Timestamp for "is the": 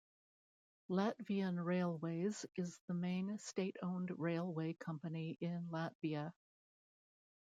2.55-2.95